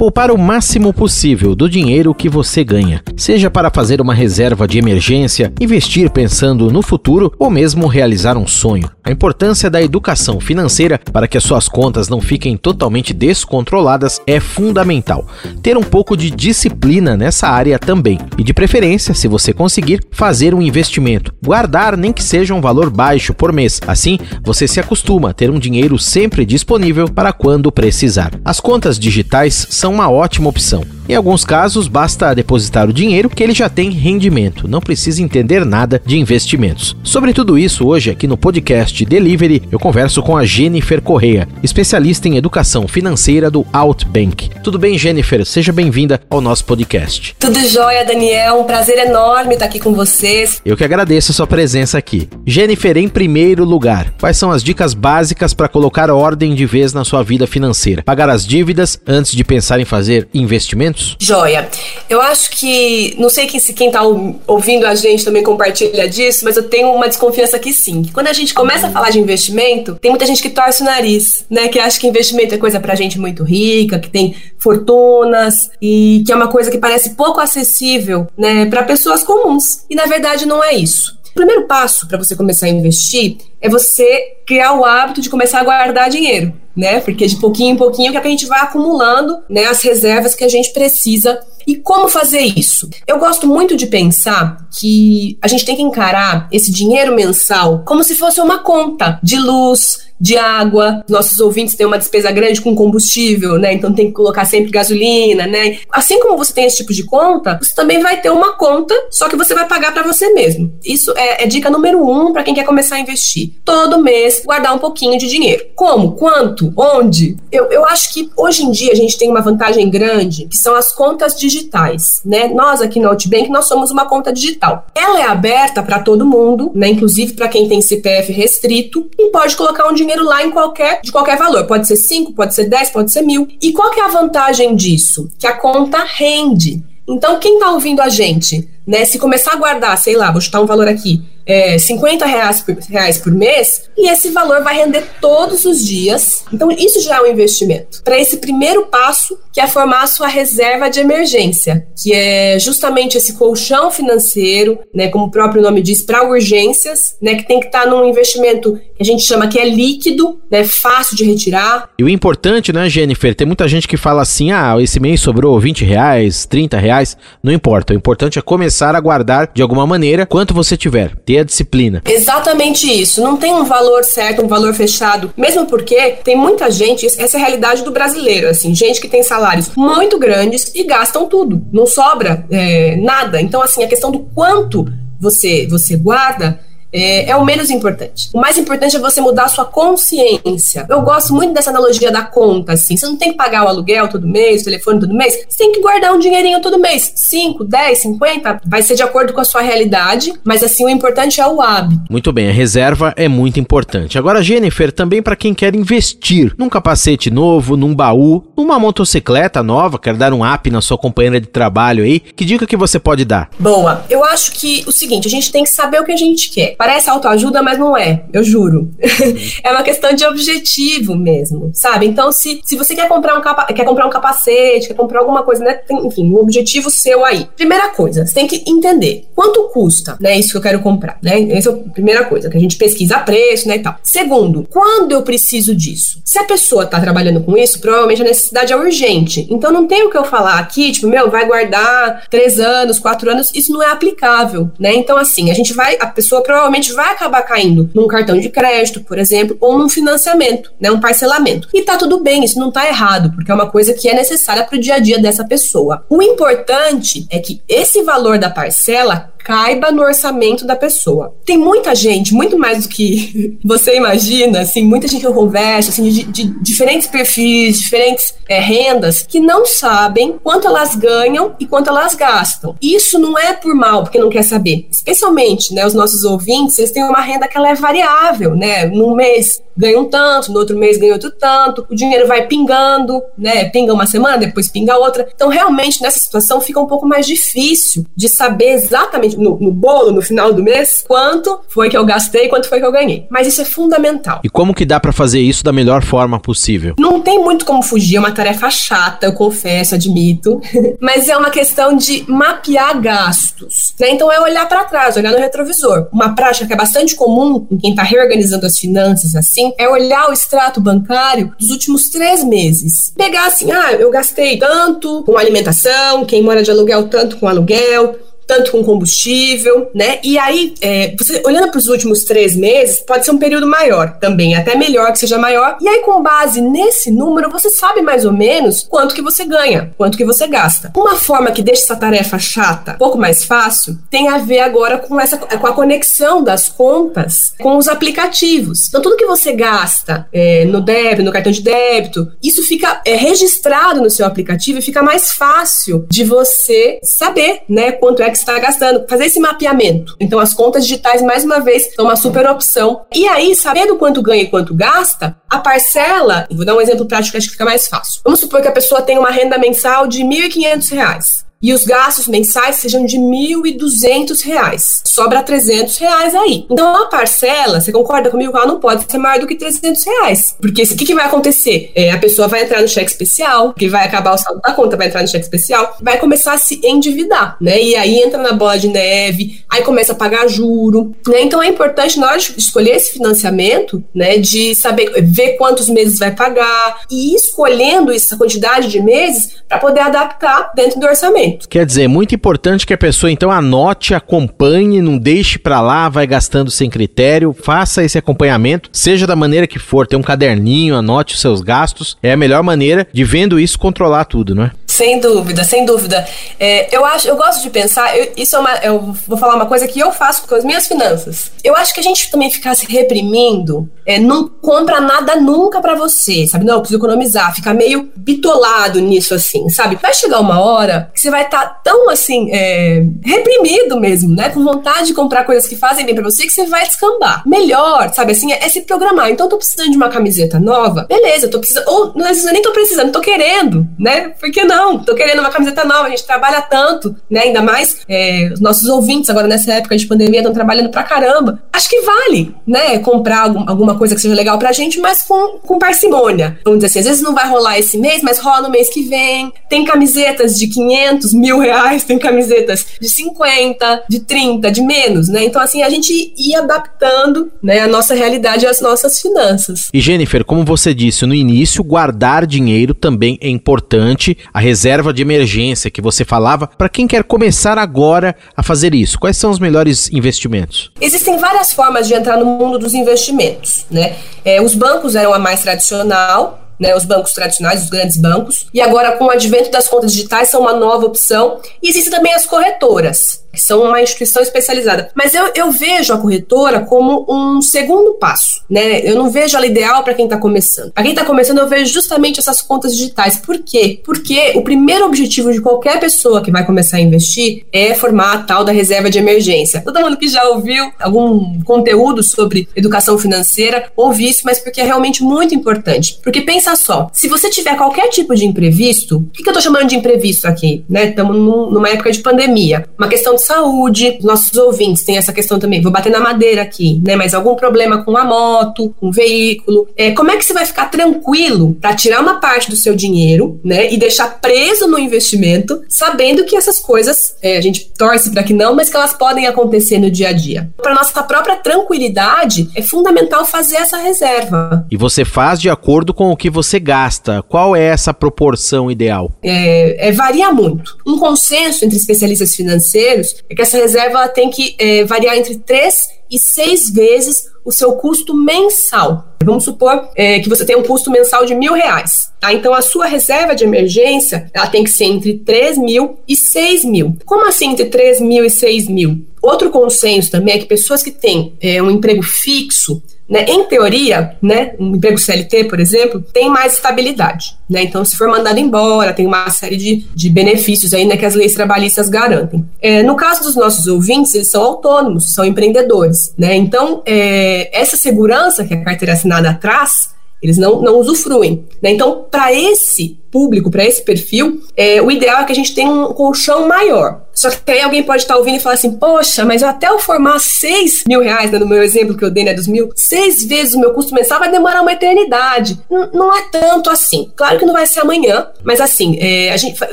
[0.00, 4.78] Poupar o máximo possível do dinheiro que você ganha, seja para fazer uma reserva de
[4.78, 8.90] emergência, investir pensando no futuro ou mesmo realizar um sonho.
[9.04, 14.40] A importância da educação financeira para que as suas contas não fiquem totalmente descontroladas é
[14.40, 15.26] fundamental.
[15.62, 20.54] Ter um pouco de disciplina nessa área também, e de preferência, se você conseguir, fazer
[20.54, 23.80] um investimento, guardar nem que seja um valor baixo por mês.
[23.86, 28.30] Assim, você se acostuma a ter um dinheiro sempre disponível para quando precisar.
[28.42, 30.84] As contas digitais são uma ótima opção.
[31.10, 35.64] Em alguns casos, basta depositar o dinheiro que ele já tem rendimento, não precisa entender
[35.64, 36.96] nada de investimentos.
[37.02, 42.28] Sobre tudo isso, hoje aqui no podcast Delivery, eu converso com a Jennifer Correia, especialista
[42.28, 44.50] em educação financeira do Outbank.
[44.62, 45.44] Tudo bem, Jennifer?
[45.44, 47.34] Seja bem-vinda ao nosso podcast.
[47.40, 48.60] Tudo jóia, Daniel.
[48.60, 50.62] Um prazer enorme estar aqui com vocês.
[50.64, 52.28] Eu que agradeço a sua presença aqui.
[52.46, 57.04] Jennifer, em primeiro lugar, quais são as dicas básicas para colocar ordem de vez na
[57.04, 58.04] sua vida financeira?
[58.04, 60.99] Pagar as dívidas antes de pensar em fazer investimentos?
[61.18, 61.68] Joia.
[62.08, 64.02] Eu acho que, não sei se quem está
[64.46, 68.04] ouvindo a gente também compartilha disso, mas eu tenho uma desconfiança que sim.
[68.12, 71.44] Quando a gente começa a falar de investimento, tem muita gente que torce o nariz,
[71.48, 71.68] né?
[71.68, 76.32] Que acha que investimento é coisa pra gente muito rica, que tem fortunas e que
[76.32, 79.84] é uma coisa que parece pouco acessível, né, para pessoas comuns.
[79.88, 81.18] E na verdade não é isso.
[81.30, 85.60] O primeiro passo para você começar a investir é você criar o hábito de começar
[85.60, 86.98] a guardar dinheiro, né?
[87.00, 90.48] Porque de pouquinho em pouquinho que a gente vai acumulando, né, as reservas que a
[90.48, 91.38] gente precisa.
[91.66, 92.88] E como fazer isso?
[93.06, 98.02] Eu gosto muito de pensar que a gente tem que encarar esse dinheiro mensal como
[98.02, 101.02] se fosse uma conta de luz, de água.
[101.08, 103.72] Nossos ouvintes têm uma despesa grande com combustível, né?
[103.72, 105.78] Então tem que colocar sempre gasolina, né?
[105.90, 109.28] Assim como você tem esse tipo de conta, você também vai ter uma conta, só
[109.28, 110.72] que você vai pagar para você mesmo.
[110.84, 113.52] Isso é, é dica número um para quem quer começar a investir.
[113.64, 115.64] Todo mês guardar um pouquinho de dinheiro.
[115.74, 116.12] Como?
[116.12, 116.72] Quanto?
[116.76, 117.36] Onde?
[117.50, 120.74] Eu, eu acho que hoje em dia a gente tem uma vantagem grande, que são
[120.74, 122.48] as contas digitais, né?
[122.48, 124.86] Nós aqui no Outbank nós somos uma conta digital.
[124.94, 126.88] Ela é aberta para todo mundo, né?
[126.88, 131.00] Inclusive para quem tem CPF restrito e pode colocar um dinheiro dinheiro lá em qualquer,
[131.02, 131.66] de qualquer valor.
[131.66, 133.46] Pode ser 5, pode ser 10, pode ser mil.
[133.60, 135.30] E qual que é a vantagem disso?
[135.38, 136.82] Que a conta rende.
[137.08, 140.60] Então, quem está ouvindo a gente, né, se começar a guardar, sei lá, vou chutar
[140.60, 145.04] um valor aqui, é, 50 reais por, reais por mês e esse valor vai render
[145.20, 146.44] todos os dias.
[146.52, 148.02] Então, isso já é um investimento.
[148.04, 153.16] Para esse primeiro passo, que é formar a sua reserva de emergência, que é justamente
[153.16, 157.66] esse colchão financeiro, né, como o próprio nome diz, para urgências, né, que tem que
[157.66, 161.90] estar tá num investimento que a gente chama que é líquido, né, fácil de retirar.
[161.98, 165.58] E o importante, né, Jennifer, tem muita gente que fala assim, ah, esse mês sobrou
[165.58, 167.92] 20 reais, 30 reais, não importa.
[167.92, 171.14] O importante é começar a guardar de alguma maneira quanto você tiver.
[171.24, 172.02] Ter a disciplina.
[172.06, 173.22] Exatamente isso.
[173.22, 175.32] Não tem um valor certo, um valor fechado.
[175.36, 179.22] Mesmo porque tem muita gente, essa é a realidade do brasileiro, assim, gente que tem
[179.22, 181.62] salários muito grandes e gastam tudo.
[181.72, 183.40] Não sobra é, nada.
[183.40, 184.86] Então, assim, a questão do quanto
[185.20, 186.58] você, você guarda
[186.92, 188.28] é, é, o menos importante.
[188.32, 190.86] O mais importante é você mudar a sua consciência.
[190.88, 192.96] Eu gosto muito dessa analogia da conta, assim.
[192.96, 195.34] Você não tem que pagar o aluguel todo mês, o telefone todo mês.
[195.48, 197.12] Você tem que guardar um dinheirinho todo mês.
[197.14, 201.40] 5, 10, 50, vai ser de acordo com a sua realidade, mas assim, o importante
[201.40, 202.02] é o hábito.
[202.10, 204.18] Muito bem, a reserva é muito importante.
[204.18, 209.98] Agora, Jennifer, também para quem quer investir num capacete novo, num baú, numa motocicleta nova,
[209.98, 213.24] quer dar um up na sua companheira de trabalho aí, que dica que você pode
[213.24, 213.50] dar?
[213.58, 214.04] Boa.
[214.08, 216.74] Eu acho que o seguinte, a gente tem que saber o que a gente quer.
[216.80, 218.90] Parece autoajuda, mas não é, eu juro.
[219.62, 222.06] é uma questão de objetivo mesmo, sabe?
[222.06, 225.42] Então, se, se você quer comprar, um capa quer comprar um capacete, quer comprar alguma
[225.42, 225.74] coisa, né?
[225.74, 227.46] Tem, enfim, um objetivo seu aí.
[227.54, 230.38] Primeira coisa, você tem que entender quanto custa, né?
[230.38, 231.50] Isso que eu quero comprar, né?
[231.50, 233.76] Essa é a primeira coisa, que a gente pesquisa preço, né?
[233.76, 233.96] E tal.
[234.02, 236.22] Segundo, quando eu preciso disso?
[236.24, 239.46] Se a pessoa tá trabalhando com isso, provavelmente a necessidade é urgente.
[239.50, 243.30] Então, não tem o que eu falar aqui, tipo, meu, vai guardar três anos, quatro
[243.30, 244.94] anos, isso não é aplicável, né?
[244.94, 249.00] Então, assim, a gente vai, a pessoa provavelmente vai acabar caindo num cartão de crédito,
[249.00, 251.68] por exemplo, ou num financiamento, né, um parcelamento.
[251.74, 254.64] E tá tudo bem, isso não tá errado, porque é uma coisa que é necessária
[254.64, 256.04] para o dia a dia dessa pessoa.
[256.08, 261.34] O importante é que esse valor da parcela caiba no orçamento da pessoa.
[261.44, 265.90] Tem muita gente, muito mais do que você imagina, assim, muita gente que eu converso,
[265.90, 271.66] assim, de, de diferentes perfis, diferentes é, rendas, que não sabem quanto elas ganham e
[271.66, 272.76] quanto elas gastam.
[272.80, 274.86] Isso não é por mal, porque não quer saber.
[274.90, 278.86] Especialmente, né, os nossos ouvintes, eles têm uma renda que ela é variável, né?
[278.86, 283.22] Num mês ganha um tanto, no outro mês ganha outro tanto, o dinheiro vai pingando,
[283.36, 283.64] né?
[283.70, 285.26] Pinga uma semana, depois pinga outra.
[285.34, 290.12] Então, realmente, nessa situação fica um pouco mais difícil de saber exatamente no, no bolo,
[290.12, 293.26] no final do mês, quanto foi que eu gastei, quanto foi que eu ganhei.
[293.30, 294.40] Mas isso é fundamental.
[294.44, 296.94] E como que dá para fazer isso da melhor forma possível?
[296.98, 300.60] Não tem muito como fugir, é uma tarefa chata, eu confesso, admito.
[301.00, 303.94] Mas é uma questão de mapear gastos.
[303.98, 304.10] Né?
[304.10, 306.08] Então é olhar para trás, olhar no retrovisor.
[306.12, 310.28] Uma prática que é bastante comum em quem está reorganizando as finanças assim é olhar
[310.28, 313.12] o extrato bancário dos últimos três meses.
[313.16, 318.16] Pegar assim, ah, eu gastei tanto com alimentação, quem mora de aluguel tanto com aluguel,
[318.50, 320.18] tanto com combustível, né?
[320.24, 324.18] E aí, é, você olhando para os últimos três meses, pode ser um período maior
[324.18, 325.78] também, até melhor que seja maior.
[325.80, 329.94] E aí, com base nesse número, você sabe mais ou menos quanto que você ganha,
[329.96, 330.90] quanto que você gasta.
[330.96, 334.98] Uma forma que deixa essa tarefa chata um pouco mais fácil tem a ver agora
[334.98, 338.88] com essa com a conexão das contas com os aplicativos.
[338.88, 343.14] Então, tudo que você gasta é, no débito, no cartão de débito, isso fica é,
[343.14, 348.39] registrado no seu aplicativo e fica mais fácil de você saber, né, quanto é que
[348.40, 350.16] está gastando, fazer esse mapeamento.
[350.20, 353.04] Então, as contas digitais, mais uma vez, são uma super opção.
[353.14, 357.36] E aí, sabendo quanto ganha e quanto gasta, a parcela, vou dar um exemplo prático
[357.36, 358.20] acho que fica mais fácil.
[358.24, 362.26] Vamos supor que a pessoa tem uma renda mensal de R$ 1.500 e os gastos
[362.26, 365.02] mensais sejam de R$ 1.200.
[365.04, 366.64] Sobra 300 reais aí.
[366.70, 370.56] Então, a parcela, você concorda comigo ela não pode ser maior do que 300 reais.
[370.58, 371.92] Porque o que, que vai acontecer?
[371.94, 374.96] É, a pessoa vai entrar no cheque especial, que vai acabar o saldo da conta,
[374.96, 377.80] vai entrar no cheque especial, vai começar a se endividar, né?
[377.80, 381.42] E aí entra na bola de neve, aí começa a pagar juro, né?
[381.42, 386.18] Então, é importante, na hora de escolher esse financiamento, né, de saber, ver quantos meses
[386.18, 391.49] vai pagar e ir escolhendo essa quantidade de meses para poder adaptar dentro do orçamento.
[391.68, 396.08] Quer dizer, é muito importante que a pessoa então anote, acompanhe, não deixe para lá,
[396.08, 400.96] vai gastando sem critério, faça esse acompanhamento, seja da maneira que for, tem um caderninho,
[400.96, 404.70] anote os seus gastos, é a melhor maneira de vendo isso controlar tudo, não é?
[404.86, 406.26] Sem dúvida, sem dúvida.
[406.58, 409.66] É, eu acho, eu gosto de pensar, eu, isso é uma, eu vou falar uma
[409.66, 411.52] coisa que eu faço com as minhas finanças.
[411.64, 415.94] Eu acho que a gente também ficar se reprimindo, é, não compra nada nunca para
[415.94, 416.64] você, sabe?
[416.64, 419.96] Não, eu preciso economizar, ficar meio bitolado nisso assim, sabe?
[419.96, 424.50] Vai chegar uma hora que você vai estar tá tão assim, é, reprimido mesmo, né?
[424.50, 427.42] Com vontade de comprar coisas que fazem bem para você que você vai descambar.
[427.46, 429.30] Melhor, sabe assim, é, é, se programar.
[429.30, 432.52] Então, eu tô precisando de uma camiseta nova, beleza, eu tô precisando, ou não, eu
[432.52, 434.28] nem tô precisando, tô querendo, né?
[434.40, 435.00] Por que não?
[435.10, 437.40] tô querendo uma camiseta nova, a gente trabalha tanto, né?
[437.40, 441.62] Ainda mais é, os nossos ouvintes agora nessa época de pandemia estão trabalhando pra caramba.
[441.72, 442.98] Acho que vale, né?
[442.98, 446.58] Comprar algum, alguma coisa que seja legal pra gente, mas com, com parcimônia.
[446.64, 449.02] Vamos dizer assim, às vezes não vai rolar esse mês, mas rola no mês que
[449.02, 449.52] vem.
[449.68, 455.44] Tem camisetas de 500, mil reais, tem camisetas de 50, de 30, de menos, né?
[455.44, 459.88] Então, assim, a gente ia adaptando né, a nossa realidade as nossas finanças.
[459.92, 464.36] E Jennifer, como você disse no início, guardar dinheiro também é importante.
[464.52, 469.18] A reserva de emergência que você falava, para quem quer começar agora a fazer isso,
[469.18, 470.90] quais são os melhores investimentos?
[471.00, 474.16] Existem várias formas de entrar no mundo dos investimentos, né?
[474.44, 478.80] É, os bancos eram a mais tradicional, né, os bancos tradicionais, os grandes bancos, e
[478.80, 481.60] agora com o advento das contas digitais são uma nova opção.
[481.82, 485.10] E existem também as corretoras, que são uma instituição especializada.
[485.14, 489.00] Mas eu, eu vejo a corretora como um segundo passo, né?
[489.00, 490.92] Eu não vejo ela ideal para quem está começando.
[490.92, 493.38] Para quem está começando, eu vejo justamente essas contas digitais.
[493.38, 494.00] Por quê?
[494.04, 498.38] Porque o primeiro objetivo de qualquer pessoa que vai começar a investir é formar a
[498.42, 499.82] tal da reserva de emergência.
[499.82, 504.84] Todo mundo que já ouviu algum conteúdo sobre educação financeira, ouve isso, mas porque é
[504.84, 506.18] realmente muito importante.
[506.22, 509.62] Porque pensa só, se você tiver qualquer tipo de imprevisto, o que, que eu estou
[509.62, 510.84] chamando de imprevisto aqui?
[510.90, 511.42] Estamos né?
[511.42, 515.80] numa época de pandemia, uma questão de saúde, nossos ouvintes têm essa questão também.
[515.80, 517.16] Vou bater na madeira aqui, né?
[517.16, 519.88] Mas algum problema com a moto, um veículo.
[519.96, 523.60] É, como é que você vai ficar tranquilo para tirar uma parte do seu dinheiro,
[523.64, 523.92] né?
[523.92, 528.54] E deixar preso no investimento, sabendo que essas coisas, é, a gente torce para que
[528.54, 530.70] não, mas que elas podem acontecer no dia a dia.
[530.76, 534.86] Para nossa própria tranquilidade, é fundamental fazer essa reserva.
[534.90, 537.42] E você faz de acordo com o que você gasta.
[537.42, 539.32] Qual é essa proporção ideal?
[539.42, 540.96] É, é varia muito.
[541.06, 545.94] Um consenso entre especialistas financeiros é que essa reserva tem que é, variar entre 3
[546.30, 549.36] e 6 vezes o seu custo mensal.
[549.44, 552.30] Vamos supor é, que você tem um custo mensal de mil reais.
[552.38, 552.52] Tá?
[552.52, 556.84] Então, a sua reserva de emergência ela tem que ser entre 3 mil e 6
[556.84, 557.16] mil.
[557.24, 559.26] Como assim entre 3 mil e 6 mil?
[559.42, 563.44] Outro consenso também é que pessoas que têm é, um emprego fixo né?
[563.48, 567.56] Em teoria, né, um emprego CLT, por exemplo, tem mais estabilidade.
[567.68, 567.84] Né?
[567.84, 571.54] Então, se for mandado embora, tem uma série de, de benefícios ainda que as leis
[571.54, 572.66] trabalhistas garantem.
[572.82, 576.34] É, no caso dos nossos ouvintes, eles são autônomos, são empreendedores.
[576.36, 576.56] Né?
[576.56, 580.10] Então, é, essa segurança que a carteira assinada traz
[580.42, 581.64] Eles não, não usufruem.
[581.82, 581.90] Né?
[581.90, 585.90] Então, para esse público, para esse perfil, é, o ideal é que a gente tenha
[585.90, 587.22] um colchão maior.
[587.32, 590.38] Só que aí alguém pode estar ouvindo e falar assim, poxa, mas até eu formar
[590.40, 593.74] 6 mil reais, né, no meu exemplo que eu dei, né, dos mil, seis vezes
[593.74, 595.78] o meu custo mensal vai demorar uma eternidade.
[595.90, 597.30] N não é tanto assim.
[597.36, 599.78] Claro que não vai ser amanhã, mas assim, é, a gente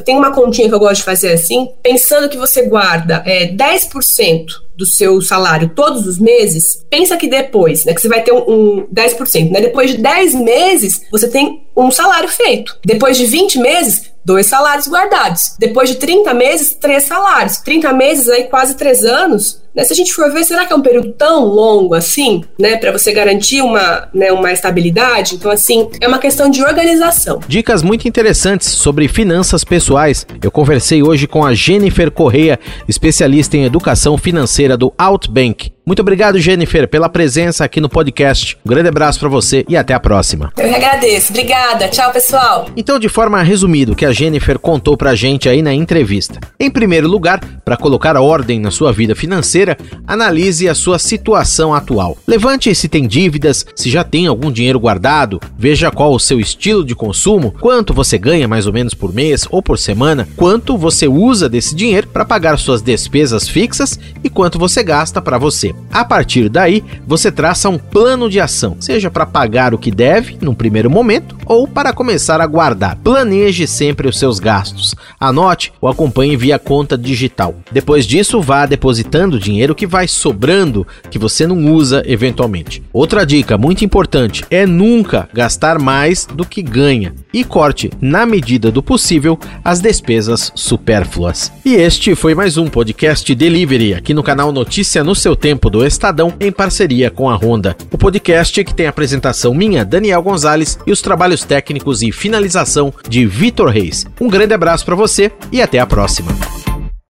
[0.03, 4.66] tem uma continha que eu gosto de fazer assim, pensando que você guarda é, 10%
[4.77, 8.43] do seu salário todos os meses, pensa que depois, né, que você vai ter um,
[8.47, 9.61] um 10%, né?
[9.61, 12.77] Depois de 10 meses, você tem um salário feito.
[12.85, 15.55] Depois de 20 meses, dois salários guardados.
[15.57, 17.59] Depois de 30 meses, três salários.
[17.59, 19.61] 30 meses, aí quase três anos.
[19.73, 19.85] Né?
[19.85, 22.91] Se a gente for ver, será que é um período tão longo assim, né, para
[22.91, 25.35] você garantir uma, né, uma estabilidade?
[25.35, 27.39] Então, assim, é uma questão de organização.
[27.47, 30.27] Dicas muito interessantes sobre finanças pessoais.
[30.43, 35.76] Eu conversei hoje com a Jennifer Correia, especialista em educação financeira do Outbank.
[35.87, 38.57] Muito obrigado, Jennifer, pela presença aqui no podcast.
[38.65, 40.51] Um grande abraço para você e até a próxima.
[40.57, 41.31] Eu que agradeço.
[41.31, 41.87] Obrigada.
[41.87, 42.67] Tchau, pessoal.
[42.75, 46.41] Então, de forma resumida, o que a Jennifer contou pra gente aí na entrevista.
[46.59, 52.17] Em primeiro lugar, para colocar ordem na sua vida financeira, analise a sua situação atual.
[52.27, 56.83] Levante se tem dívidas, se já tem algum dinheiro guardado, veja qual o seu estilo
[56.83, 61.07] de consumo, quanto você ganha mais ou menos por mês ou por semana, quanto você
[61.07, 65.76] usa desse dinheiro para pagar suas despesas fixas e quanto você gasta para você.
[65.91, 70.37] A partir daí, você traça um plano de ação, seja para pagar o que deve
[70.41, 72.97] num primeiro momento ou para começar a guardar.
[72.97, 74.93] Planeje sempre os seus gastos.
[75.19, 77.55] Anote ou acompanhe via conta digital.
[77.71, 82.83] Depois disso, vá depositando o dinheiro que vai sobrando que você não usa eventualmente.
[82.93, 88.71] Outra dica muito importante é nunca gastar mais do que ganha e corte, na medida
[88.71, 91.51] do possível, as despesas supérfluas.
[91.63, 95.35] E este foi mais um podcast Delivery aqui no canal Notícia no seu
[95.69, 97.75] do Estadão em parceria com a Honda.
[97.91, 102.93] O podcast que tem a apresentação minha, Daniel Gonzalez, e os trabalhos técnicos e finalização
[103.07, 104.05] de Vitor Reis.
[104.19, 106.56] Um grande abraço para você e até a próxima.